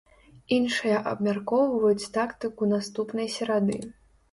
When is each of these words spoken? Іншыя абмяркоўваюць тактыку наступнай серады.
Іншыя 0.55 1.01
абмяркоўваюць 1.11 2.09
тактыку 2.17 2.73
наступнай 2.73 3.33
серады. 3.37 3.81